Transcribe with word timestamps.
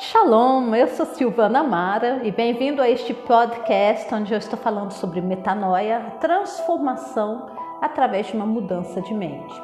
Shalom, 0.00 0.76
eu 0.76 0.86
sou 0.86 1.04
Silvana 1.04 1.64
Mara 1.64 2.20
e 2.22 2.30
bem-vindo 2.30 2.80
a 2.80 2.88
este 2.88 3.12
podcast 3.12 4.14
onde 4.14 4.32
eu 4.32 4.38
estou 4.38 4.56
falando 4.56 4.92
sobre 4.92 5.20
metanoia, 5.20 6.12
transformação 6.20 7.50
através 7.82 8.28
de 8.28 8.34
uma 8.34 8.46
mudança 8.46 9.00
de 9.00 9.12
mente. 9.12 9.60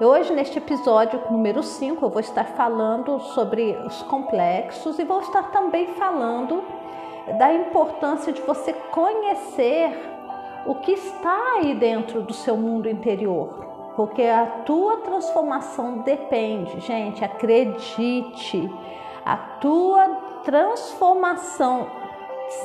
Hoje, 0.00 0.32
neste 0.32 0.58
episódio 0.58 1.22
número 1.30 1.62
5, 1.62 2.04
eu 2.04 2.10
vou 2.10 2.18
estar 2.18 2.46
falando 2.46 3.20
sobre 3.20 3.78
os 3.86 4.02
complexos 4.02 4.98
e 4.98 5.04
vou 5.04 5.20
estar 5.20 5.52
também 5.52 5.86
falando 5.94 6.64
da 7.38 7.54
importância 7.54 8.32
de 8.32 8.42
você 8.42 8.72
conhecer 8.72 9.96
o 10.66 10.74
que 10.74 10.90
está 10.90 11.38
aí 11.58 11.76
dentro 11.76 12.22
do 12.22 12.34
seu 12.34 12.56
mundo 12.56 12.88
interior, 12.88 13.92
porque 13.94 14.22
a 14.22 14.46
tua 14.66 14.96
transformação 14.96 15.98
depende, 15.98 16.80
gente, 16.80 17.24
acredite, 17.24 18.68
a 19.30 19.36
tua 19.60 20.08
transformação 20.42 21.88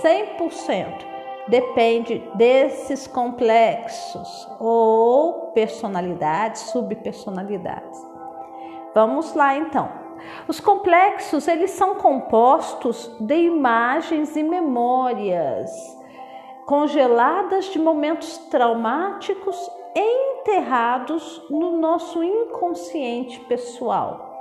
100% 0.02 1.06
depende 1.48 2.28
desses 2.34 3.06
complexos 3.06 4.50
ou 4.60 5.52
personalidades, 5.52 6.62
subpersonalidades. 6.72 8.04
Vamos 8.96 9.36
lá 9.36 9.56
então. 9.56 9.92
Os 10.48 10.60
complexos, 10.60 11.48
eles 11.48 11.70
são 11.70 11.96
compostos 11.96 13.16
de 13.20 13.36
imagens 13.36 14.36
e 14.36 14.42
memórias 14.42 15.70
congeladas 16.66 17.66
de 17.66 17.78
momentos 17.78 18.40
traumáticos 18.50 19.70
enterrados 19.96 21.44
no 21.48 21.78
nosso 21.78 22.24
inconsciente 22.24 23.40
pessoal. 23.42 24.35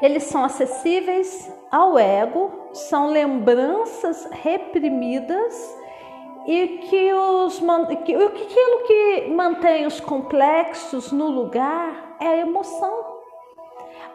Eles 0.00 0.24
são 0.24 0.44
acessíveis 0.44 1.52
ao 1.70 1.98
ego, 1.98 2.50
são 2.72 3.08
lembranças 3.08 4.28
reprimidas 4.30 5.76
e 6.46 6.78
que 6.88 7.12
os 7.12 7.60
que, 8.04 8.14
aquilo 8.14 8.86
que 8.86 9.32
mantém 9.34 9.86
os 9.86 10.00
complexos 10.00 11.10
no 11.10 11.28
lugar 11.28 12.16
é 12.20 12.28
a 12.28 12.36
emoção. 12.36 13.18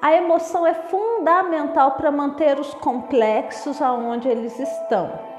A 0.01 0.15
emoção 0.15 0.65
é 0.65 0.73
fundamental 0.73 1.91
para 1.91 2.11
manter 2.11 2.59
os 2.59 2.73
complexos 2.73 3.81
aonde 3.81 4.27
eles 4.27 4.57
estão. 4.59 5.33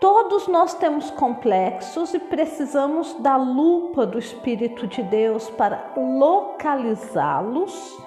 Todos 0.00 0.48
nós 0.48 0.74
temos 0.74 1.10
complexos 1.10 2.12
e 2.12 2.18
precisamos 2.18 3.14
da 3.14 3.36
lupa 3.36 4.04
do 4.04 4.18
Espírito 4.18 4.86
de 4.86 5.02
Deus 5.02 5.48
para 5.50 5.92
localizá-los 5.96 7.98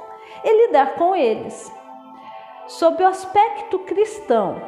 e 0.47 0.67
lidar 0.67 0.95
com 0.95 1.13
eles. 1.13 1.71
Sob 2.67 3.03
o 3.03 3.07
aspecto 3.07 3.79
cristão, 3.79 4.61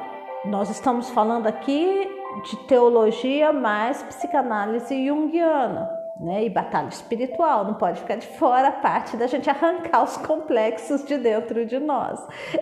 nós 0.43 0.69
estamos 0.69 1.09
falando 1.09 1.47
aqui 1.47 2.09
de 2.43 2.57
teologia 2.67 3.53
mais 3.53 4.03
psicanálise 4.03 5.07
junguiana. 5.07 5.97
Né, 6.19 6.43
e 6.43 6.49
batalha 6.49 6.89
espiritual, 6.89 7.63
não 7.63 7.75
pode 7.75 8.01
ficar 8.01 8.17
de 8.17 8.27
fora 8.27 8.67
a 8.67 8.71
parte 8.73 9.15
da 9.15 9.25
gente 9.25 9.49
arrancar 9.49 10.03
os 10.03 10.17
complexos 10.17 11.05
de 11.05 11.17
dentro 11.17 11.65
de 11.65 11.79
nós. 11.79 12.19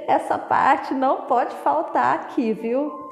Essa 0.07 0.37
parte 0.37 0.93
não 0.93 1.21
pode 1.21 1.55
faltar 1.55 2.13
aqui, 2.17 2.53
viu? 2.53 3.11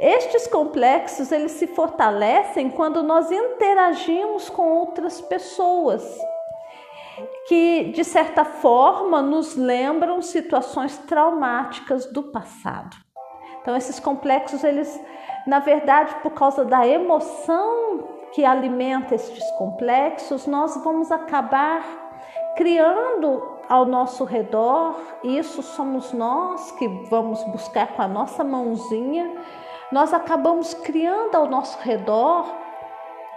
Estes 0.00 0.48
complexos, 0.48 1.30
eles 1.30 1.52
se 1.52 1.68
fortalecem 1.68 2.68
quando 2.68 3.00
nós 3.00 3.30
interagimos 3.30 4.50
com 4.50 4.68
outras 4.68 5.20
pessoas 5.20 6.18
que 7.46 7.92
de 7.94 8.04
certa 8.04 8.44
forma 8.44 9.22
nos 9.22 9.56
lembram 9.56 10.20
situações 10.22 10.98
traumáticas 10.98 12.06
do 12.06 12.24
passado. 12.24 12.96
Então 13.60 13.76
esses 13.76 13.98
complexos, 13.98 14.62
eles 14.62 15.00
na 15.46 15.60
verdade, 15.60 16.14
por 16.22 16.32
causa 16.32 16.64
da 16.64 16.86
emoção 16.86 18.08
que 18.32 18.44
alimenta 18.44 19.14
estes 19.14 19.48
complexos, 19.52 20.46
nós 20.46 20.76
vamos 20.82 21.12
acabar 21.12 21.84
criando 22.56 23.56
ao 23.68 23.84
nosso 23.84 24.24
redor, 24.24 24.96
isso 25.22 25.62
somos 25.62 26.12
nós 26.12 26.72
que 26.72 26.88
vamos 27.08 27.42
buscar 27.44 27.88
com 27.88 28.02
a 28.02 28.08
nossa 28.08 28.42
mãozinha 28.42 29.32
nós 29.90 30.12
acabamos 30.12 30.74
criando 30.74 31.36
ao 31.36 31.46
nosso 31.46 31.78
redor 31.78 32.46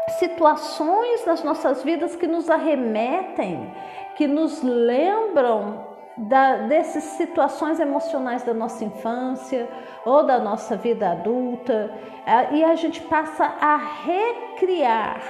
situações 0.10 1.26
nas 1.26 1.44
nossas 1.44 1.84
vidas 1.84 2.16
que 2.16 2.28
nos 2.28 2.50
arremetem, 2.50 3.74
que 4.16 4.28
nos 4.28 4.62
lembram 4.62 5.88
da, 6.18 6.58
dessas 6.68 7.04
situações 7.04 7.80
emocionais 7.80 8.44
da 8.44 8.54
nossa 8.54 8.84
infância 8.84 9.70
ou 10.06 10.24
da 10.24 10.40
nossa 10.40 10.76
vida 10.76 11.12
adulta, 11.12 11.94
é, 12.26 12.56
e 12.56 12.64
a 12.64 12.76
gente 12.76 13.02
passa 13.02 13.46
a 13.46 13.78
recriar. 13.78 15.22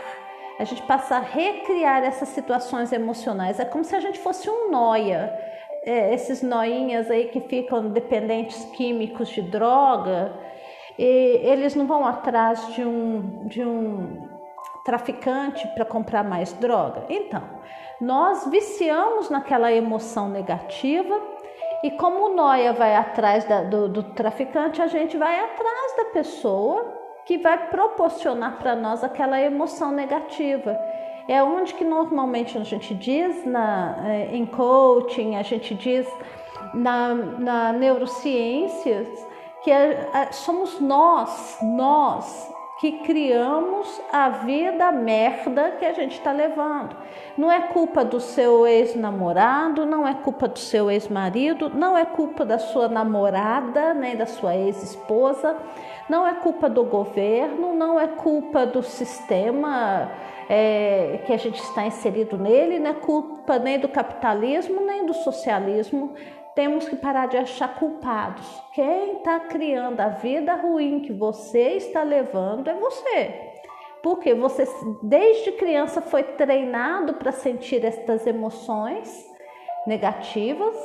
A 0.57 0.63
gente 0.63 0.81
passa 0.84 1.17
a 1.17 1.19
recriar 1.19 2.03
essas 2.03 2.29
situações 2.29 2.91
emocionais. 2.91 3.59
É 3.59 3.66
como 3.66 3.84
se 3.84 3.96
a 3.96 4.00
gente 4.00 4.19
fosse 4.19 4.50
um 4.50 4.69
noia. 4.69 5.34
É, 5.84 6.13
esses 6.13 6.41
noinhas 6.41 7.09
aí 7.09 7.29
que 7.29 7.40
ficam 7.40 7.90
dependentes 7.90 8.66
químicos 8.66 9.29
de 9.29 9.41
droga, 9.41 10.34
eles 10.97 11.75
não 11.75 11.88
vão 11.88 12.06
atrás 12.06 12.73
de 12.73 12.84
um, 12.84 13.47
de 13.47 13.63
um 13.63 14.38
traficante 14.89 15.67
para 15.75 15.85
comprar 15.85 16.23
mais 16.23 16.51
droga. 16.53 17.03
Então, 17.09 17.44
nós 18.01 18.47
viciamos 18.47 19.29
naquela 19.29 19.72
emoção 19.72 20.27
negativa 20.27 21.16
e 21.83 21.91
como 21.91 22.25
o 22.25 22.35
Noia 22.35 22.73
vai 22.73 22.95
atrás 22.95 23.45
da, 23.45 23.61
do, 23.61 23.88
do 23.88 24.01
traficante, 24.01 24.81
a 24.81 24.88
gente 24.88 25.16
vai 25.16 25.39
atrás 25.39 25.95
da 25.95 26.05
pessoa 26.05 26.91
que 27.23 27.38
vai 27.38 27.69
proporcionar 27.69 28.57
para 28.57 28.75
nós 28.75 29.03
aquela 29.03 29.39
emoção 29.39 29.91
negativa. 29.91 30.75
É 31.28 31.44
onde 31.44 31.75
que 31.75 31.85
normalmente 31.85 32.57
a 32.57 32.63
gente 32.63 32.95
diz 32.95 33.45
na, 33.45 33.95
eh, 34.07 34.29
em 34.35 34.47
coaching, 34.47 35.35
a 35.35 35.44
gente 35.44 35.75
diz 35.75 36.07
na, 36.73 37.13
na 37.13 37.73
que 39.61 39.69
é, 39.69 40.09
é, 40.16 40.31
somos 40.31 40.79
nós, 40.79 41.59
nós 41.61 42.59
que 42.79 42.94
criamos 43.00 44.01
a 44.09 44.29
vida 44.29 44.90
merda 44.90 45.72
que 45.72 45.85
a 45.85 45.91
gente 45.91 46.13
está 46.13 46.31
levando. 46.31 46.95
Não 47.38 47.51
é 47.51 47.59
culpa 47.59 48.06
do 48.06 48.22
seu 48.22 48.66
ex-namorado, 48.66 49.85
não 49.85 50.07
é 50.07 50.13
culpa 50.13 50.47
do 50.47 50.57
seu 50.57 50.90
ex-marido, 50.90 51.69
não 51.69 51.97
é 51.97 52.06
culpa 52.06 52.45
da 52.45 52.57
sua 52.57 52.88
namorada, 52.88 53.94
nem 53.94 54.16
da 54.16 54.25
sua 54.25 54.56
ex-esposa, 54.56 55.57
não 56.07 56.25
é 56.25 56.35
culpa 56.35 56.69
do 56.69 56.85
governo, 56.85 57.73
não 57.73 58.00
é 58.00 58.07
culpa 58.07 58.66
do 58.66 58.81
sistema 58.81 60.09
é, 60.47 61.19
que 61.25 61.34
a 61.34 61.38
gente 61.38 61.61
está 61.61 61.85
inserido 61.85 62.38
nele, 62.38 62.79
não 62.79 62.91
é 62.91 62.94
culpa 62.94 63.59
nem 63.59 63.78
do 63.78 63.90
capitalismo, 63.90 64.79
nem 64.81 65.06
do 65.06 65.13
socialismo 65.13 66.16
temos 66.59 66.90
que 66.90 66.96
parar 66.97 67.28
de 67.28 67.38
achar 67.38 67.74
culpados. 67.75 68.46
Quem 68.74 69.14
está 69.14 69.40
criando 69.40 69.97
a 70.02 70.09
vida 70.09 70.56
ruim 70.56 71.00
que 71.00 71.14
você 71.14 71.78
está 71.78 72.03
levando 72.03 72.68
é 72.68 72.74
você. 72.74 73.53
Porque 74.03 74.34
você, 74.34 74.68
desde 75.02 75.53
criança, 75.53 76.02
foi 76.02 76.22
treinado 76.22 77.14
para 77.14 77.31
sentir 77.31 77.86
estas 77.86 78.28
emoções 78.28 79.25
negativas, 79.88 80.75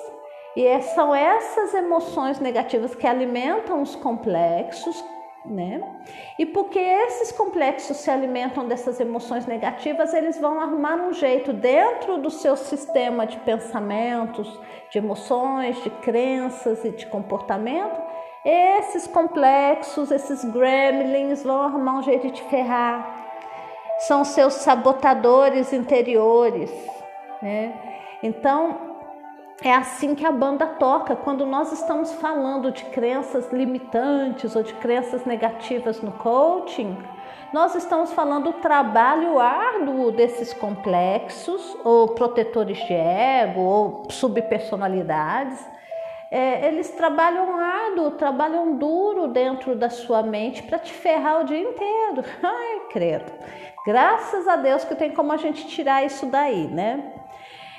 e 0.54 0.64
é, 0.64 0.80
são 0.80 1.12
essas 1.12 1.74
emoções 1.74 2.38
negativas 2.38 2.94
que 2.94 3.08
alimentam 3.08 3.82
os 3.82 3.96
complexos, 3.96 5.04
né? 5.44 5.80
E 6.38 6.46
porque 6.46 6.78
esses 6.78 7.32
complexos 7.32 7.98
se 7.98 8.10
alimentam 8.10 8.66
dessas 8.66 8.98
emoções 9.00 9.46
negativas, 9.46 10.14
eles 10.14 10.40
vão 10.40 10.60
arrumar 10.60 10.96
um 10.96 11.12
jeito 11.12 11.52
dentro 11.52 12.18
do 12.18 12.30
seu 12.30 12.56
sistema 12.56 13.26
de 13.26 13.36
pensamentos, 13.38 14.60
de 14.90 14.98
emoções, 14.98 15.82
de 15.82 15.90
crenças 15.90 16.84
e 16.84 16.90
de 16.90 17.06
comportamento. 17.06 18.00
Esses 18.44 19.06
complexos, 19.06 20.10
esses 20.10 20.44
gremlins 20.44 21.42
vão 21.42 21.62
arrumar 21.62 21.98
um 21.98 22.02
jeito 22.02 22.30
de 22.30 22.42
ferrar. 22.44 23.22
São 24.00 24.24
seus 24.24 24.54
sabotadores 24.54 25.72
interiores, 25.72 26.70
né? 27.40 27.72
Então, 28.22 28.93
é 29.62 29.72
assim 29.72 30.14
que 30.14 30.26
a 30.26 30.32
banda 30.32 30.66
toca 30.66 31.14
quando 31.14 31.46
nós 31.46 31.72
estamos 31.72 32.12
falando 32.14 32.70
de 32.70 32.84
crenças 32.86 33.52
limitantes 33.52 34.54
ou 34.56 34.62
de 34.62 34.74
crenças 34.74 35.24
negativas 35.24 36.00
no 36.00 36.12
coaching. 36.12 36.96
Nós 37.52 37.74
estamos 37.76 38.12
falando 38.12 38.52
do 38.52 38.52
trabalho 38.54 39.38
árduo 39.38 40.10
desses 40.10 40.52
complexos, 40.52 41.76
ou 41.84 42.08
protetores 42.08 42.76
de 42.78 42.92
ego, 42.92 43.60
ou 43.60 44.02
subpersonalidades. 44.10 45.64
É, 46.32 46.66
eles 46.66 46.90
trabalham 46.90 47.56
árduo, 47.56 48.10
trabalham 48.10 48.76
duro 48.76 49.28
dentro 49.28 49.76
da 49.76 49.88
sua 49.88 50.20
mente 50.20 50.64
para 50.64 50.80
te 50.80 50.92
ferrar 50.92 51.42
o 51.42 51.44
dia 51.44 51.60
inteiro. 51.60 52.24
Ai, 52.42 52.80
credo. 52.90 53.32
Graças 53.86 54.48
a 54.48 54.56
Deus 54.56 54.84
que 54.84 54.96
tem 54.96 55.12
como 55.12 55.32
a 55.32 55.36
gente 55.36 55.68
tirar 55.68 56.04
isso 56.04 56.26
daí, 56.26 56.66
né? 56.66 57.12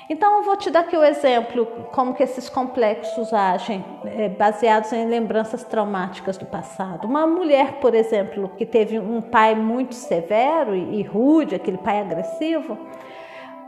Então 0.08 0.36
eu 0.36 0.42
vou 0.44 0.56
te 0.56 0.70
dar 0.70 0.80
aqui 0.80 0.96
o 0.96 1.02
exemplo 1.04 1.66
como 1.92 2.14
que 2.14 2.22
esses 2.22 2.48
complexos 2.48 3.32
agem, 3.32 3.84
é, 4.04 4.28
baseados 4.28 4.92
em 4.92 5.08
lembranças 5.08 5.64
traumáticas 5.64 6.36
do 6.38 6.46
passado. 6.46 7.08
Uma 7.08 7.26
mulher, 7.26 7.80
por 7.80 7.92
exemplo, 7.92 8.52
que 8.56 8.64
teve 8.64 9.00
um 9.00 9.20
pai 9.20 9.56
muito 9.56 9.96
severo 9.96 10.76
e, 10.76 11.00
e 11.00 11.02
rude, 11.02 11.56
aquele 11.56 11.78
pai 11.78 12.00
agressivo, 12.00 12.78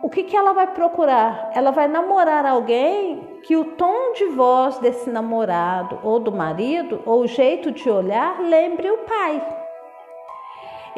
o 0.00 0.08
que, 0.08 0.22
que 0.22 0.36
ela 0.36 0.52
vai 0.52 0.68
procurar? 0.68 1.50
Ela 1.54 1.72
vai 1.72 1.88
namorar 1.88 2.46
alguém 2.46 3.40
que 3.42 3.56
o 3.56 3.64
tom 3.64 4.12
de 4.12 4.26
voz 4.26 4.78
desse 4.78 5.10
namorado 5.10 5.98
ou 6.04 6.20
do 6.20 6.30
marido 6.30 7.02
ou 7.04 7.22
o 7.22 7.26
jeito 7.26 7.72
de 7.72 7.90
olhar 7.90 8.40
lembre 8.40 8.88
o 8.88 8.98
pai. 8.98 9.57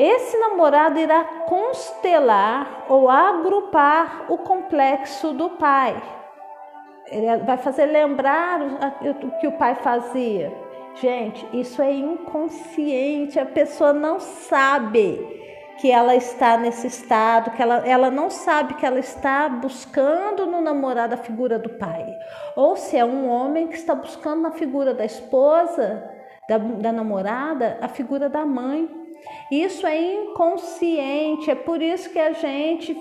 Esse 0.00 0.38
namorado 0.38 0.98
irá 0.98 1.22
constelar 1.46 2.86
ou 2.88 3.10
agrupar 3.10 4.24
o 4.30 4.38
complexo 4.38 5.34
do 5.34 5.50
pai. 5.50 5.94
Ele 7.08 7.36
vai 7.44 7.58
fazer 7.58 7.84
lembrar 7.84 8.62
o 9.02 9.30
que 9.38 9.46
o 9.46 9.52
pai 9.52 9.74
fazia. 9.74 10.50
Gente, 10.94 11.46
isso 11.52 11.82
é 11.82 11.92
inconsciente, 11.92 13.38
a 13.38 13.44
pessoa 13.44 13.92
não 13.92 14.18
sabe 14.18 15.20
que 15.78 15.90
ela 15.90 16.16
está 16.16 16.56
nesse 16.56 16.86
estado, 16.86 17.50
que 17.50 17.60
ela, 17.60 17.86
ela 17.86 18.10
não 18.10 18.30
sabe 18.30 18.72
que 18.74 18.86
ela 18.86 18.98
está 18.98 19.50
buscando 19.50 20.46
no 20.46 20.62
namorado 20.62 21.12
a 21.12 21.18
figura 21.18 21.58
do 21.58 21.68
pai. 21.68 22.06
Ou 22.56 22.74
se 22.74 22.96
é 22.96 23.04
um 23.04 23.28
homem 23.28 23.68
que 23.68 23.76
está 23.76 23.94
buscando 23.94 24.40
na 24.40 24.50
figura 24.50 24.94
da 24.94 25.04
esposa, 25.04 26.10
da, 26.48 26.56
da 26.56 26.90
namorada, 26.90 27.76
a 27.82 27.88
figura 27.88 28.30
da 28.30 28.46
mãe. 28.46 28.99
Isso 29.50 29.86
é 29.86 29.98
inconsciente, 29.98 31.50
é 31.50 31.54
por 31.54 31.82
isso 31.82 32.10
que 32.10 32.18
a 32.18 32.32
gente 32.32 32.94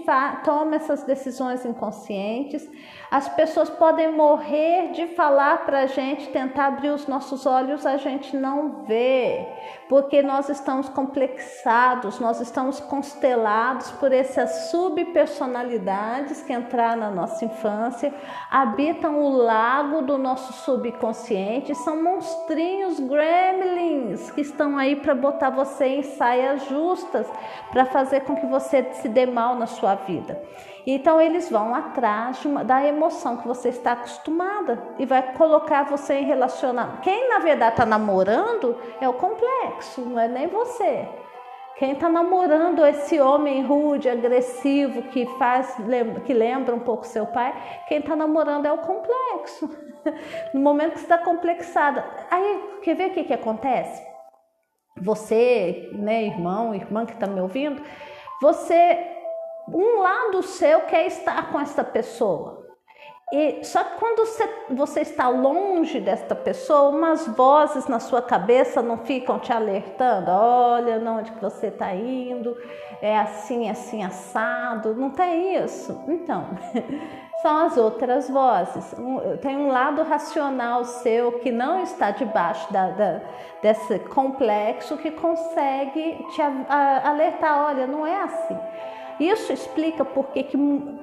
toma 0.44 0.76
essas 0.76 1.04
decisões 1.04 1.64
inconscientes. 1.66 2.68
As 3.12 3.28
pessoas 3.30 3.70
podem 3.70 4.12
morrer 4.12 4.92
de 4.92 5.08
falar 5.08 5.66
para 5.66 5.82
a 5.82 5.86
gente, 5.88 6.30
tentar 6.30 6.68
abrir 6.68 6.90
os 6.90 7.08
nossos 7.08 7.46
olhos, 7.46 7.86
a 7.86 7.98
gente 7.98 8.38
não 8.38 8.84
vê, 8.84 9.48
porque 9.88 10.22
nós 10.22 10.48
estamos 10.48 10.90
complexados, 10.90 12.20
nós 12.20 12.40
estamos 12.40 12.80
constelados 12.80 13.90
por 13.92 14.12
essas 14.12 14.70
subpersonalidades 14.70 16.44
que 16.44 16.54
entraram 16.54 17.02
na 17.02 17.10
nossa 17.10 17.46
infância, 17.46 18.14
habitam 18.52 19.20
o 19.24 19.38
lago 19.38 20.04
do 20.04 20.18
nosso 20.18 20.54
subconsciente, 20.54 21.74
são 21.76 22.02
monstrinhos 22.04 23.00
gremlins 23.00 24.30
que 24.32 24.42
estão 24.42 24.78
aí 24.78 24.96
para 24.96 25.16
botar 25.16 25.50
você 25.50 25.86
em 25.86 26.04
saias 26.10 26.66
justas, 26.66 27.28
para 27.72 27.86
fazer 27.86 28.22
com 28.22 28.36
que 28.36 28.46
você 28.46 28.84
se 28.94 29.08
dê 29.08 29.26
mal 29.26 29.56
na 29.56 29.66
sua 29.66 29.96
vida. 29.96 30.42
Então 30.86 31.22
eles 31.22 31.50
vão 31.50 31.76
atrás 31.76 32.44
uma, 32.46 32.64
da 32.64 32.86
emoção 32.86 33.38
que 33.38 33.48
você 33.48 33.70
está 33.70 33.92
acostumada 33.92 34.82
e 34.98 35.06
vai 35.06 35.34
colocar 35.34 35.84
você 35.84 36.16
em 36.16 36.26
relacionamento. 36.26 37.02
Quem 37.02 37.30
na 37.30 37.40
verdade 37.40 37.74
está 37.74 37.86
namorando 37.86 38.76
é 39.00 39.08
o 39.08 39.14
complexo, 39.14 40.02
não 40.02 40.20
é 40.20 40.28
nem 40.28 40.48
você. 40.48 41.08
Quem 41.78 41.94
está 41.94 42.10
namorando 42.10 42.86
esse 42.86 43.22
homem 43.22 43.64
rude, 43.64 44.10
agressivo, 44.10 45.04
que 45.04 45.26
faz, 45.38 45.78
que 46.26 46.34
lembra 46.34 46.76
um 46.76 46.80
pouco 46.82 47.08
seu 47.08 47.26
pai, 47.26 47.56
quem 47.88 48.00
está 48.00 48.18
namorando 48.18 48.66
é 48.66 48.72
o 48.72 48.80
complexo. 48.80 49.70
No 50.54 50.62
momento 50.62 50.94
que 50.94 51.00
você 51.00 51.06
está 51.06 51.18
complexada, 51.18 52.04
aí 52.32 52.80
quer 52.82 52.96
ver 52.96 53.12
o 53.12 53.14
que, 53.14 53.26
que 53.26 53.34
acontece? 53.34 54.09
Você, 55.02 55.90
né, 55.94 56.24
irmão, 56.24 56.74
irmã 56.76 57.06
que 57.06 57.14
está 57.14 57.28
me 57.28 57.42
ouvindo, 57.42 57.82
você 58.42 59.16
um 59.68 60.02
lado 60.02 60.42
seu 60.42 60.82
quer 60.82 61.06
estar 61.08 61.52
com 61.52 61.60
essa 61.60 61.84
pessoa. 61.84 62.60
E 63.32 63.64
só 63.64 63.84
que 63.84 64.00
quando 64.00 64.26
você, 64.26 64.50
você 64.72 65.02
está 65.02 65.30
longe 65.30 66.00
desta 66.00 66.34
pessoa, 66.34 66.90
umas 66.90 67.28
vozes 67.28 67.88
na 67.88 68.00
sua 68.00 68.24
cabeça 68.24 68.82
não 68.82 68.98
ficam 68.98 69.38
te 69.38 69.54
alertando. 69.54 70.32
Olha, 70.32 70.98
onde 71.12 71.32
que 71.32 71.42
você 71.42 71.68
está 71.68 71.94
indo? 71.94 72.58
É 73.02 73.20
assim, 73.20 73.70
assim 73.70 74.04
assado. 74.04 74.96
Não 74.96 75.12
tem 75.12 75.64
isso. 75.64 76.04
Então, 76.08 76.48
são 77.42 77.66
as 77.66 77.78
outras 77.78 78.30
vozes. 78.30 78.94
Tem 79.42 79.56
um 79.58 79.70
lado 79.70 80.04
racional 80.04 80.84
seu 80.84 81.40
que 81.40 81.52
não 81.52 81.82
está 81.82 82.12
debaixo 82.12 82.72
da, 82.72 82.90
da, 82.90 83.22
desse 83.62 84.00
complexo 84.00 84.98
que 84.98 85.12
consegue 85.12 86.26
te 86.36 86.42
alertar. 86.42 87.66
Olha, 87.68 87.88
não 87.88 88.06
é 88.06 88.22
assim. 88.24 88.58
Isso 89.20 89.52
explica 89.52 90.06
por 90.06 90.28
que 90.28 90.46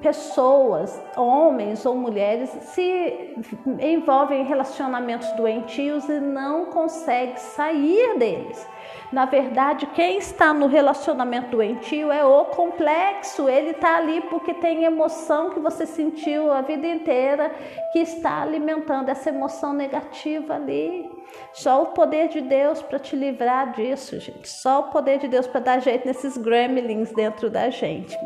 pessoas, 0.01 0.99
homens 1.15 1.85
ou 1.85 1.95
mulheres, 1.95 2.49
se 2.49 3.35
envolvem 3.79 4.41
em 4.41 4.45
relacionamentos 4.45 5.31
doentios 5.33 6.09
e 6.09 6.19
não 6.19 6.65
conseguem 6.65 7.37
sair 7.37 8.17
deles. 8.17 8.67
Na 9.11 9.25
verdade, 9.25 9.85
quem 9.87 10.17
está 10.17 10.53
no 10.53 10.67
relacionamento 10.67 11.51
doentio 11.51 12.11
é 12.11 12.25
o 12.25 12.45
complexo. 12.45 13.47
Ele 13.47 13.71
está 13.71 13.97
ali 13.97 14.21
porque 14.21 14.53
tem 14.53 14.83
emoção 14.83 15.51
que 15.51 15.59
você 15.59 15.85
sentiu 15.85 16.51
a 16.51 16.61
vida 16.61 16.87
inteira, 16.87 17.51
que 17.91 17.99
está 17.99 18.41
alimentando 18.41 19.09
essa 19.09 19.29
emoção 19.29 19.73
negativa 19.73 20.55
ali. 20.55 21.09
Só 21.53 21.83
o 21.83 21.87
poder 21.87 22.29
de 22.29 22.41
Deus 22.41 22.81
para 22.81 22.99
te 22.99 23.15
livrar 23.15 23.73
disso, 23.73 24.19
gente. 24.19 24.47
Só 24.47 24.81
o 24.81 24.83
poder 24.91 25.19
de 25.19 25.27
Deus 25.27 25.47
para 25.47 25.59
dar 25.61 25.79
jeito 25.79 26.05
nesses 26.05 26.37
gremlins 26.37 27.11
dentro 27.11 27.49
da 27.49 27.69
gente. 27.69 28.17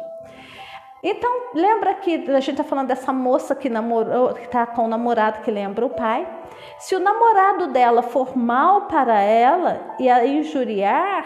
Então, 1.03 1.49
lembra 1.55 1.95
que 1.95 2.29
a 2.29 2.39
gente 2.39 2.51
está 2.51 2.63
falando 2.63 2.87
dessa 2.87 3.11
moça 3.11 3.55
que 3.55 3.69
namorou, 3.69 4.33
que 4.33 4.45
está 4.45 4.65
com 4.67 4.85
o 4.85 4.87
namorado 4.87 5.41
que 5.41 5.49
lembra 5.49 5.85
o 5.85 5.89
pai. 5.89 6.27
Se 6.77 6.95
o 6.95 6.99
namorado 6.99 7.67
dela 7.67 8.03
for 8.03 8.37
mal 8.37 8.81
para 8.81 9.19
ela 9.19 9.95
e 9.99 10.07
a 10.07 10.25
injuriar, 10.25 11.25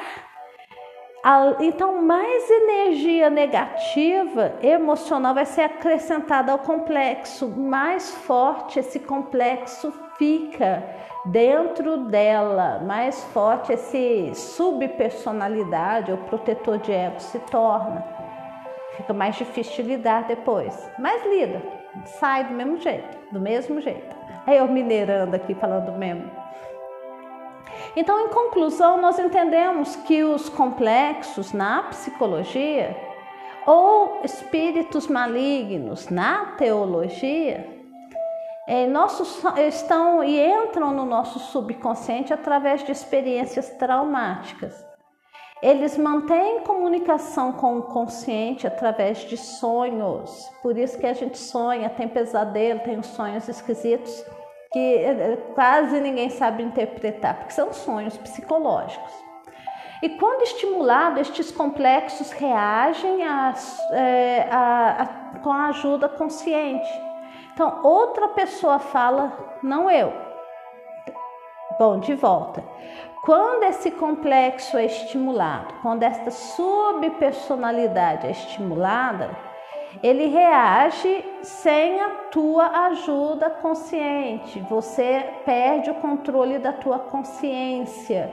então 1.59 2.01
mais 2.01 2.49
energia 2.49 3.29
negativa, 3.29 4.53
emocional 4.61 5.33
vai 5.33 5.45
ser 5.45 5.63
acrescentada 5.63 6.51
ao 6.51 6.59
complexo, 6.59 7.49
mais 7.49 8.11
forte 8.11 8.79
esse 8.79 8.99
complexo 8.99 9.91
fica 10.17 10.83
dentro 11.25 11.97
dela, 12.05 12.79
mais 12.85 13.23
forte 13.25 13.73
esse 13.73 14.31
subpersonalidade 14.35 16.11
ou 16.11 16.17
protetor 16.19 16.77
de 16.77 16.93
ego 16.93 17.19
se 17.19 17.39
torna. 17.39 18.14
Fica 18.97 19.13
mais 19.13 19.35
difícil 19.35 19.83
de 19.83 19.89
lidar 19.89 20.23
depois, 20.23 20.89
mas 20.97 21.25
lida, 21.25 21.61
sai 22.05 22.45
do 22.45 22.53
mesmo 22.53 22.77
jeito, 22.77 23.17
do 23.31 23.39
mesmo 23.39 23.81
jeito. 23.81 24.15
Aí 24.45 24.57
eu 24.57 24.67
mineirando 24.67 25.35
aqui 25.35 25.53
falando 25.55 25.91
mesmo. 25.93 26.29
Então, 27.95 28.19
em 28.25 28.29
conclusão, 28.29 29.01
nós 29.01 29.17
entendemos 29.17 29.95
que 29.95 30.23
os 30.23 30.49
complexos 30.49 31.53
na 31.53 31.83
psicologia 31.83 32.95
ou 33.65 34.21
espíritos 34.23 35.07
malignos 35.07 36.09
na 36.09 36.53
teologia 36.57 37.75
é, 38.67 38.87
nossos, 38.87 39.43
estão 39.67 40.23
e 40.23 40.39
entram 40.39 40.91
no 40.91 41.05
nosso 41.05 41.39
subconsciente 41.39 42.33
através 42.33 42.83
de 42.83 42.91
experiências 42.91 43.69
traumáticas. 43.71 44.84
Eles 45.61 45.97
mantêm 45.97 46.59
comunicação 46.61 47.53
com 47.53 47.77
o 47.77 47.83
consciente 47.83 48.67
através 48.67 49.19
de 49.19 49.37
sonhos. 49.37 50.51
Por 50.61 50.77
isso 50.77 50.97
que 50.99 51.07
a 51.07 51.13
gente 51.13 51.37
sonha, 51.37 51.89
tem 51.89 52.07
pesadelo, 52.07 52.81
tem 52.81 53.01
sonhos 53.01 53.47
esquisitos 53.47 54.23
que 54.75 54.79
é, 54.79 55.11
é, 55.11 55.37
quase 55.53 56.01
ninguém 56.01 56.29
sabe 56.29 56.61
interpretar, 56.61 57.35
porque 57.35 57.53
são 57.53 57.71
sonhos 57.71 58.17
psicológicos. 58.17 59.13
E 60.03 60.09
quando 60.09 60.41
estimulado, 60.41 61.17
estes 61.21 61.49
complexos 61.49 62.31
reagem 62.31 63.23
a, 63.23 63.53
é, 63.91 64.49
a, 64.51 65.01
a, 65.01 65.39
com 65.39 65.49
a 65.49 65.67
ajuda 65.67 66.09
consciente. 66.09 66.89
Então, 67.53 67.79
outra 67.83 68.27
pessoa 68.27 68.77
fala, 68.77 69.57
não 69.63 69.89
eu. 69.89 70.24
Bom, 71.77 71.99
de 71.99 72.15
volta. 72.15 72.63
Quando 73.23 73.63
esse 73.63 73.91
complexo 73.91 74.77
é 74.77 74.85
estimulado, 74.85 75.73
quando 75.81 76.03
esta 76.03 76.31
subpersonalidade 76.31 78.27
é 78.27 78.31
estimulada, 78.31 79.31
ele 80.03 80.27
reage 80.27 81.25
sem 81.41 81.99
a 81.99 82.09
tua 82.31 82.87
ajuda 82.87 83.49
consciente. 83.49 84.59
Você 84.69 85.25
perde 85.43 85.89
o 85.89 85.95
controle 85.95 86.59
da 86.59 86.71
tua 86.71 86.99
consciência. 86.99 88.31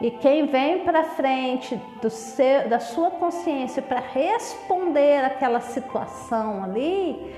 E 0.00 0.10
quem 0.10 0.46
vem 0.46 0.80
para 0.84 1.04
frente 1.04 1.76
do 2.02 2.10
seu, 2.10 2.68
da 2.68 2.78
sua 2.78 3.10
consciência 3.12 3.80
para 3.80 4.00
responder 4.00 5.24
aquela 5.24 5.60
situação 5.60 6.62
ali 6.64 7.34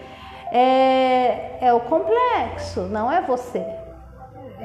é, 0.51 1.59
é 1.61 1.73
o 1.73 1.81
complexo, 1.81 2.81
não 2.89 3.13
é 3.13 3.21
você. 3.21 3.86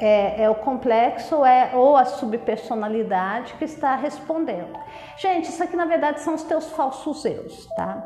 É, 0.01 0.43
é, 0.43 0.50
o 0.50 0.55
complexo 0.55 1.46
é, 1.46 1.72
ou 1.75 1.96
a 1.96 2.05
subpersonalidade 2.05 3.53
que 3.53 3.65
está 3.65 3.96
respondendo. 3.96 4.77
Gente, 5.17 5.50
isso 5.50 5.63
aqui 5.63 5.75
na 5.75 5.86
verdade 5.86 6.22
são 6.22 6.34
os 6.34 6.43
teus 6.43 6.72
falsos 6.72 7.24
eus, 7.24 7.67
tá? 7.75 8.03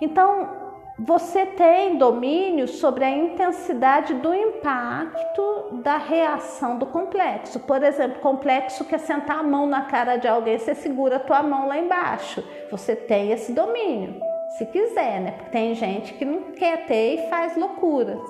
Então, 0.00 0.68
você 0.98 1.46
tem 1.46 1.96
domínio 1.96 2.66
sobre 2.66 3.04
a 3.04 3.10
intensidade 3.10 4.14
do 4.14 4.34
impacto 4.34 5.80
da 5.84 5.96
reação 5.96 6.76
do 6.76 6.86
complexo. 6.86 7.60
Por 7.60 7.84
exemplo, 7.84 8.20
complexo 8.20 8.84
quer 8.84 8.98
sentar 8.98 9.38
a 9.38 9.42
mão 9.44 9.64
na 9.64 9.82
cara 9.82 10.16
de 10.16 10.26
alguém, 10.26 10.58
você 10.58 10.74
segura 10.74 11.16
a 11.16 11.20
tua 11.20 11.40
mão 11.40 11.68
lá 11.68 11.78
embaixo. 11.78 12.42
Você 12.72 12.96
tem 12.96 13.30
esse 13.30 13.52
domínio, 13.52 14.20
se 14.56 14.66
quiser, 14.66 15.20
né? 15.20 15.32
Porque 15.32 15.50
tem 15.50 15.74
gente 15.74 16.14
que 16.14 16.24
não 16.24 16.52
quer 16.52 16.86
ter 16.86 17.14
e 17.14 17.28
faz 17.28 17.56
loucuras. 17.56 18.20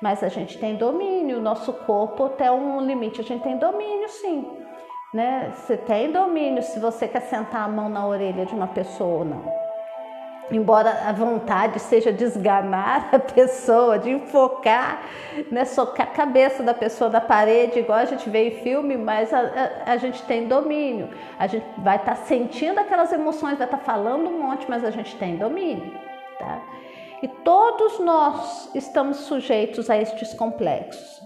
Mas 0.00 0.22
a 0.22 0.28
gente 0.28 0.58
tem 0.58 0.76
domínio, 0.76 1.40
nosso 1.40 1.72
corpo 1.72 2.24
até 2.24 2.50
um 2.50 2.80
limite, 2.80 3.20
a 3.20 3.24
gente 3.24 3.42
tem 3.42 3.56
domínio 3.56 4.08
sim. 4.08 4.46
Né? 5.12 5.52
Você 5.54 5.76
tem 5.76 6.12
domínio 6.12 6.62
se 6.62 6.78
você 6.78 7.08
quer 7.08 7.22
sentar 7.22 7.62
a 7.62 7.68
mão 7.68 7.88
na 7.88 8.06
orelha 8.06 8.44
de 8.44 8.54
uma 8.54 8.66
pessoa 8.66 9.20
ou 9.20 9.24
não 9.24 9.67
embora 10.50 11.02
a 11.06 11.12
vontade 11.12 11.78
seja 11.78 12.12
desgamar 12.12 13.08
a 13.12 13.18
pessoa, 13.18 13.98
de 13.98 14.10
enfocar, 14.10 15.02
né, 15.50 15.64
socar 15.64 16.08
a 16.08 16.10
cabeça 16.10 16.62
da 16.62 16.74
pessoa 16.74 17.10
da 17.10 17.20
parede, 17.20 17.80
igual 17.80 17.98
a 17.98 18.04
gente 18.04 18.28
vê 18.28 18.48
em 18.48 18.62
filme, 18.62 18.96
mas 18.96 19.32
a, 19.32 19.40
a, 19.40 19.92
a 19.92 19.96
gente 19.96 20.22
tem 20.22 20.48
domínio. 20.48 21.10
A 21.38 21.46
gente 21.46 21.66
vai 21.78 21.96
estar 21.96 22.16
tá 22.16 22.22
sentindo 22.22 22.78
aquelas 22.78 23.12
emoções, 23.12 23.58
vai 23.58 23.66
estar 23.66 23.78
tá 23.78 23.84
falando 23.84 24.28
um 24.28 24.42
monte, 24.42 24.66
mas 24.68 24.84
a 24.84 24.90
gente 24.90 25.16
tem 25.16 25.36
domínio. 25.36 25.92
Tá? 26.38 26.62
E 27.22 27.28
todos 27.28 27.98
nós 27.98 28.70
estamos 28.74 29.18
sujeitos 29.18 29.90
a 29.90 29.96
estes 29.96 30.32
complexos. 30.34 31.22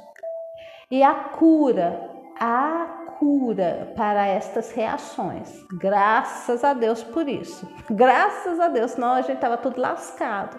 E 0.90 1.02
a 1.02 1.14
cura, 1.14 2.10
a 2.38 3.01
cura 3.22 3.92
para 3.94 4.26
estas 4.26 4.72
reações. 4.72 5.64
Graças 5.74 6.64
a 6.64 6.74
Deus 6.74 7.04
por 7.04 7.28
isso. 7.28 7.68
Graças 7.88 8.58
a 8.58 8.66
Deus, 8.66 8.90
senão 8.90 9.12
a 9.12 9.20
gente 9.20 9.36
estava 9.36 9.56
tudo 9.56 9.80
lascado. 9.80 10.58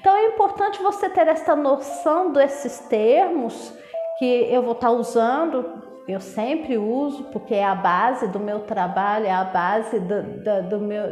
Então 0.00 0.16
é 0.16 0.28
importante 0.28 0.82
você 0.82 1.10
ter 1.10 1.28
essa 1.28 1.54
noção 1.54 2.32
desses 2.32 2.78
termos 2.88 3.74
que 4.18 4.24
eu 4.50 4.62
vou 4.62 4.72
estar 4.72 4.90
usando 4.90 5.90
eu 6.08 6.18
sempre 6.18 6.76
uso 6.76 7.24
porque 7.24 7.54
é 7.54 7.64
a 7.64 7.74
base 7.74 8.26
do 8.26 8.40
meu 8.40 8.60
trabalho, 8.60 9.26
é 9.26 9.30
a 9.30 9.44
base 9.44 10.00
do, 10.00 10.22
do, 10.22 10.68
do 10.68 10.78
meu, 10.80 11.04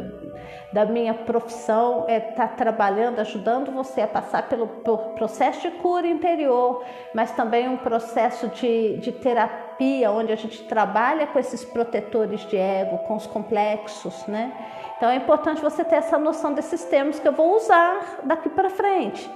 da 0.71 0.85
minha 0.85 1.13
profissão, 1.13 2.05
é 2.07 2.17
estar 2.17 2.47
tá 2.49 2.55
trabalhando, 2.55 3.19
ajudando 3.19 3.71
você 3.71 4.01
a 4.01 4.07
passar 4.07 4.47
pelo, 4.47 4.67
processo 5.15 5.61
de 5.61 5.71
cura 5.77 6.07
interior, 6.07 6.83
mas 7.13 7.31
também 7.31 7.67
um 7.67 7.77
processo 7.77 8.47
de, 8.49 8.97
de 8.97 9.11
terapia, 9.11 10.11
onde 10.11 10.31
a 10.31 10.35
gente 10.35 10.63
trabalha 10.63 11.27
com 11.27 11.39
esses 11.39 11.65
protetores 11.65 12.41
de 12.41 12.57
ego, 12.57 12.99
com 12.99 13.15
os 13.15 13.25
complexos, 13.25 14.25
né? 14.27 14.51
Então 14.97 15.09
é 15.09 15.15
importante 15.15 15.61
você 15.61 15.83
ter 15.83 15.95
essa 15.95 16.17
noção 16.17 16.53
desses 16.53 16.83
termos 16.85 17.19
que 17.19 17.27
eu 17.27 17.31
vou 17.31 17.55
usar 17.55 18.19
daqui 18.23 18.49
para 18.49 18.69
frente. 18.69 19.29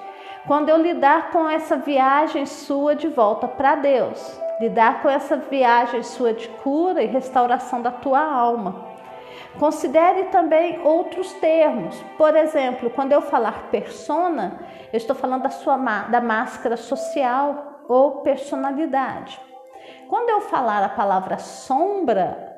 Quando 0.46 0.68
eu 0.68 0.78
lidar 0.78 1.32
com 1.32 1.50
essa 1.50 1.78
viagem 1.78 2.46
sua 2.46 2.96
de 2.96 3.08
volta 3.08 3.48
para 3.48 3.76
Deus, 3.76 4.42
lidar 4.60 5.02
com 5.02 5.10
essa 5.10 5.38
viagem 5.38 6.04
sua 6.04 6.34
de 6.34 6.48
cura 6.48 7.02
e 7.02 7.08
restauração 7.08 7.82
da 7.82 7.92
tua 7.92 8.20
alma. 8.20 8.93
Considere 9.60 10.26
também 10.26 10.82
outros 10.84 11.32
termos. 11.34 12.02
Por 12.18 12.36
exemplo, 12.36 12.90
quando 12.90 13.12
eu 13.12 13.22
falar 13.22 13.70
persona, 13.70 14.60
eu 14.92 14.98
estou 14.98 15.16
falando 15.16 15.44
da 15.44 15.50
sua 15.50 15.78
da 16.10 16.22
máscara 16.22 16.78
social 16.78 17.86
ou 17.88 18.22
personalidade. 18.22 19.40
Quando 20.10 20.30
eu 20.30 20.42
falar 20.42 20.84
a 20.84 20.90
palavra 20.90 21.38
sombra, 21.38 22.54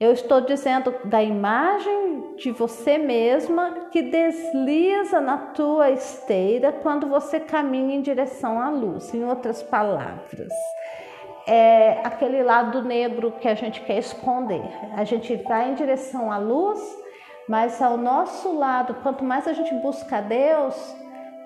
eu 0.00 0.12
estou 0.12 0.40
dizendo 0.40 0.94
da 1.04 1.22
imagem 1.22 2.34
de 2.36 2.50
você 2.50 2.98
mesma 2.98 3.88
que 3.90 4.02
desliza 4.02 5.20
na 5.20 5.38
tua 5.38 5.90
esteira 5.90 6.72
quando 6.72 7.06
você 7.06 7.38
caminha 7.38 7.94
em 7.94 8.02
direção 8.02 8.60
à 8.60 8.70
luz. 8.70 9.14
Em 9.14 9.24
outras 9.24 9.62
palavras, 9.62 10.52
é 11.46 12.00
aquele 12.04 12.42
lado 12.42 12.82
negro 12.82 13.32
que 13.32 13.48
a 13.48 13.54
gente 13.54 13.80
quer 13.82 13.98
esconder. 13.98 14.62
A 14.96 15.04
gente 15.04 15.36
vai 15.36 15.70
em 15.70 15.74
direção 15.74 16.32
à 16.32 16.38
luz, 16.38 16.80
mas 17.48 17.80
ao 17.82 17.96
nosso 17.96 18.56
lado, 18.56 18.94
quanto 19.02 19.22
mais 19.22 19.46
a 19.46 19.52
gente 19.52 19.74
busca 19.76 20.20
Deus, 20.22 20.96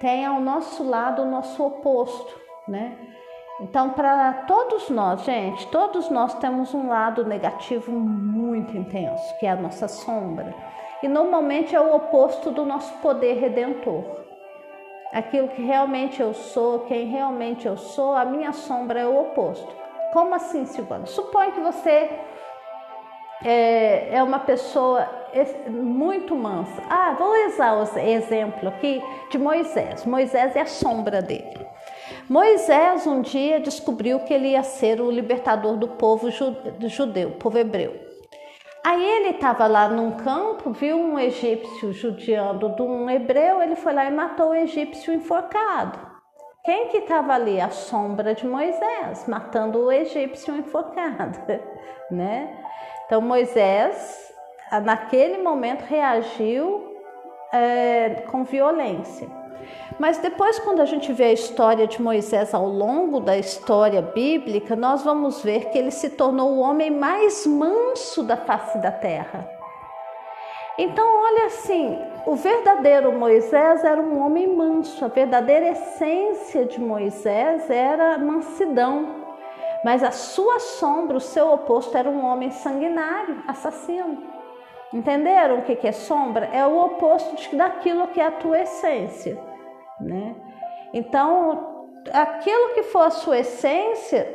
tem 0.01 0.25
ao 0.25 0.41
nosso 0.41 0.85
lado 0.85 1.23
o 1.23 1.31
nosso 1.31 1.65
oposto, 1.65 2.39
né? 2.67 2.97
Então, 3.61 3.91
para 3.91 4.33
todos 4.47 4.89
nós, 4.89 5.25
gente, 5.25 5.67
todos 5.67 6.09
nós 6.11 6.35
temos 6.35 6.73
um 6.73 6.89
lado 6.89 7.25
negativo 7.25 7.91
muito 7.91 8.77
intenso, 8.77 9.37
que 9.41 9.47
é 9.47 9.51
a 9.51 9.57
nossa 9.57 9.89
sombra. 9.89 10.55
E 11.03 11.09
normalmente 11.09 11.75
é 11.75 11.81
o 11.81 11.95
oposto 11.95 12.53
do 12.53 12.65
nosso 12.65 12.93
poder 12.99 13.41
redentor. 13.41 14.05
Aquilo 15.13 15.49
que 15.49 15.63
realmente 15.63 16.21
eu 16.21 16.35
sou, 16.35 16.81
quem 16.81 17.07
realmente 17.07 17.67
eu 17.67 17.77
sou, 17.77 18.15
a 18.15 18.25
minha 18.25 18.53
sombra 18.53 19.01
é 19.01 19.07
o 19.07 19.21
oposto. 19.23 19.78
Como 20.13 20.35
assim, 20.35 20.65
Silvana? 20.67 21.07
Supõe 21.07 21.51
que 21.53 21.61
você 21.61 22.11
é, 23.45 24.17
é, 24.17 24.23
uma 24.23 24.41
pessoa 24.41 25.09
muito 25.69 26.35
mansa. 26.35 26.83
Ah, 26.89 27.15
vou 27.19 27.33
usar 27.47 27.75
o 27.75 27.99
exemplo 27.99 28.69
aqui 28.69 29.03
de 29.31 29.39
Moisés. 29.39 30.05
Moisés 30.05 30.57
é 30.57 30.61
a 30.61 30.67
sombra 30.67 31.23
dele. 31.23 31.67
Moisés 32.29 33.07
um 33.07 33.21
dia 33.21 33.61
descobriu 33.61 34.21
que 34.21 34.33
ele 34.33 34.49
ia 34.49 34.63
ser 34.63 35.01
o 35.01 35.11
libertador 35.11 35.77
do 35.77 35.89
povo 35.89 36.29
judeu, 36.31 37.33
povo 37.33 37.59
hebreu. 37.59 38.09
Aí 38.85 39.05
ele 39.05 39.31
estava 39.31 39.67
lá 39.67 39.89
num 39.89 40.13
campo, 40.13 40.71
viu 40.73 40.97
um 40.97 41.19
egípcio 41.19 41.93
judiando 41.93 42.71
de 42.71 42.83
um 42.83 43.11
hebreu, 43.11 43.61
ele 43.61 43.77
foi 43.77 43.93
lá 43.93 44.07
e 44.07 44.11
matou 44.11 44.51
o 44.51 44.55
egípcio 44.55 45.13
enforcado. 45.13 46.18
Quem 46.69 46.89
que 46.89 46.99
estava 46.99 47.33
ali? 47.33 47.59
A 47.59 47.71
sombra 47.71 48.35
de 48.35 48.47
Moisés, 48.47 49.27
matando 49.27 49.87
o 49.87 49.91
egípcio 49.91 50.55
enforcado, 50.55 51.39
né? 52.13 52.63
Então 53.07 53.23
Moisés, 53.23 54.31
naquele 54.85 55.39
momento, 55.39 55.81
reagiu 55.81 56.95
é, 57.51 58.23
com 58.31 58.45
violência. 58.45 59.27
Mas 59.99 60.19
depois, 60.19 60.59
quando 60.59 60.83
a 60.83 60.85
gente 60.85 61.11
vê 61.11 61.25
a 61.25 61.33
história 61.33 61.87
de 61.87 62.03
Moisés 62.03 62.53
ao 62.53 62.69
longo 62.69 63.19
da 63.19 63.39
história 63.39 64.03
bíblica, 64.03 64.77
nós 64.77 65.03
vamos 65.03 65.43
ver 65.43 65.71
que 65.71 65.79
ele 65.79 65.91
se 65.91 66.11
tornou 66.11 66.51
o 66.51 66.59
homem 66.59 66.91
mais 66.91 67.47
manso 67.47 68.23
da 68.23 68.37
face 68.37 68.77
da 68.77 68.93
terra. 68.93 69.58
Então, 70.79 71.23
olha 71.25 71.47
assim, 71.47 71.99
o 72.25 72.37
verdadeiro 72.37 73.11
Moisés 73.13 73.83
era 73.83 74.01
um 74.01 74.25
homem 74.25 74.47
manso, 74.47 75.05
a 75.05 75.09
verdadeira 75.09 75.71
essência 75.71 76.65
de 76.65 76.81
Moisés 76.81 77.69
era 77.69 78.17
mansidão. 78.17 79.27
Mas 79.85 80.05
a 80.05 80.13
sua 80.13 80.61
sombra, 80.61 81.17
o 81.17 81.21
seu 81.21 81.53
oposto, 81.53 81.97
era 81.97 82.09
um 82.09 82.25
homem 82.25 82.51
sanguinário, 82.51 83.43
assassino. 83.47 84.23
Entenderam 84.93 85.59
o 85.59 85.63
que 85.63 85.87
é 85.87 85.93
sombra? 85.93 86.47
É 86.53 86.67
o 86.67 86.79
oposto 86.85 87.57
daquilo 87.57 88.09
que 88.09 88.21
é 88.21 88.27
a 88.27 88.33
tua 88.33 88.61
essência, 88.61 89.39
né? 90.01 90.35
Então, 90.95 91.93
aquilo 92.13 92.75
que 92.75 92.85
for 92.85 93.03
a 93.03 93.11
sua 93.11 93.39
essência, 93.39 94.35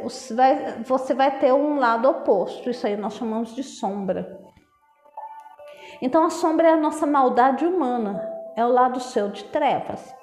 você 0.86 1.14
vai 1.14 1.40
ter 1.40 1.54
um 1.54 1.80
lado 1.80 2.10
oposto. 2.10 2.70
Isso 2.70 2.86
aí 2.86 2.96
nós 2.96 3.16
chamamos 3.16 3.56
de 3.56 3.64
sombra. 3.64 4.40
Então 6.04 6.26
a 6.26 6.30
sombra 6.30 6.68
é 6.68 6.72
a 6.72 6.76
nossa 6.76 7.08
maldade 7.08 7.66
humana, 7.66 8.30
é 8.58 8.66
o 8.66 8.68
lado 8.68 9.00
seu 9.00 9.30
de 9.30 9.46
trevas. 9.46 10.14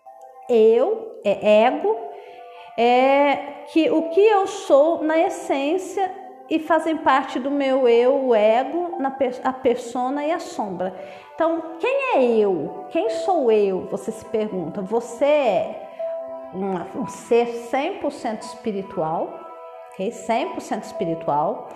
Eu 0.47 1.19
é 1.25 1.65
ego, 1.65 1.97
é 2.77 3.65
que 3.73 3.91
o 3.91 4.11
que 4.11 4.21
eu 4.21 4.47
sou 4.47 5.03
na 5.03 5.19
essência 5.19 6.15
e 6.51 6.59
fazem 6.59 6.99
parte 6.99 7.39
do 7.39 7.51
meu 7.51 7.89
eu, 7.89 8.27
o 8.27 8.35
ego, 8.35 8.97
na, 8.99 9.17
a 9.43 9.53
persona 9.55 10.23
e 10.23 10.31
a 10.31 10.39
sombra. 10.39 10.95
Então, 11.35 11.63
quem 11.79 12.17
é 12.17 12.25
eu? 12.27 12.85
Quem 12.91 13.09
sou 13.09 13.51
eu? 13.51 13.87
Você 13.91 14.13
se 14.13 14.27
pergunta. 14.27 14.83
Você 14.83 15.25
é 15.25 15.89
um, 16.55 17.01
um 17.01 17.07
ser 17.07 17.47
100% 17.73 18.43
espiritual, 18.43 19.31
ok? 19.93 20.11
100% 20.11 20.83
espiritual, 20.83 21.71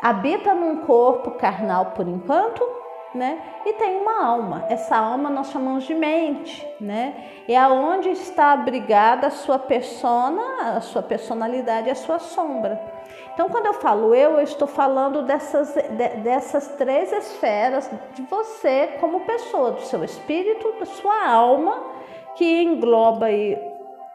habita 0.00 0.54
num 0.54 0.84
corpo 0.86 1.32
carnal 1.32 1.86
por 1.86 2.06
enquanto, 2.06 2.81
né? 3.14 3.40
E 3.64 3.72
tem 3.74 4.00
uma 4.00 4.24
alma. 4.24 4.66
Essa 4.68 4.96
alma 4.96 5.28
nós 5.30 5.50
chamamos 5.50 5.84
de 5.84 5.94
mente, 5.94 6.66
né? 6.80 7.14
É 7.48 7.56
aonde 7.56 8.10
está 8.10 8.52
abrigada 8.52 9.26
a 9.26 9.30
sua 9.30 9.58
persona, 9.58 10.76
a 10.76 10.80
sua 10.80 11.02
personalidade, 11.02 11.90
a 11.90 11.94
sua 11.94 12.18
sombra. 12.18 12.80
Então, 13.34 13.48
quando 13.48 13.66
eu 13.66 13.74
falo 13.74 14.14
eu, 14.14 14.32
eu 14.32 14.42
estou 14.42 14.68
falando 14.68 15.22
dessas, 15.22 15.74
de, 15.74 16.08
dessas 16.20 16.68
três 16.76 17.12
esferas 17.12 17.90
de 18.14 18.22
você 18.22 18.98
como 19.00 19.20
pessoa, 19.20 19.72
do 19.72 19.80
seu 19.82 20.04
espírito, 20.04 20.74
da 20.78 20.84
sua 20.84 21.28
alma, 21.28 21.82
que 22.34 22.62
engloba 22.62 23.26
aí 23.26 23.58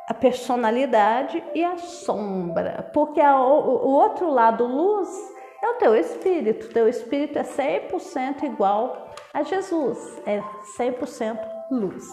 a 0.08 0.14
personalidade 0.14 1.44
e 1.54 1.64
a 1.64 1.78
sombra, 1.78 2.90
porque 2.94 3.20
a, 3.20 3.40
o, 3.42 3.88
o 3.88 3.90
outro 3.90 4.30
lado, 4.30 4.66
luz, 4.66 5.10
é 5.68 5.72
o 5.72 5.78
teu 5.78 5.96
espírito. 5.96 6.70
Teu 6.70 6.88
espírito 6.88 7.38
é 7.38 7.44
100% 7.44 8.44
igual 8.44 9.14
a 9.34 9.44
Jesus, 9.44 10.22
é 10.26 10.42
100% 10.78 11.40
luz. 11.72 12.06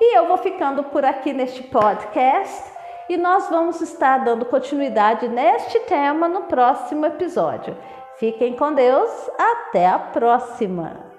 E 0.00 0.16
eu 0.16 0.26
vou 0.26 0.38
ficando 0.38 0.84
por 0.84 1.04
aqui 1.04 1.32
neste 1.32 1.62
podcast 1.64 2.72
e 3.08 3.16
nós 3.16 3.48
vamos 3.48 3.80
estar 3.80 4.24
dando 4.24 4.46
continuidade 4.46 5.28
neste 5.28 5.80
tema 5.80 6.28
no 6.28 6.42
próximo 6.42 7.04
episódio. 7.04 7.76
Fiquem 8.16 8.56
com 8.56 8.72
Deus, 8.72 9.10
até 9.38 9.86
a 9.86 9.98
próxima! 9.98 11.11